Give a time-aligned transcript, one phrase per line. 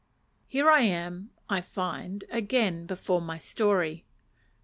[0.47, 4.03] Here I am, I find, again before my story.